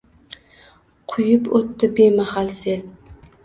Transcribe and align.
Quyib 1.13 1.51
o’tdi 1.61 1.93
bemahal 2.01 2.53
sel 2.65 2.87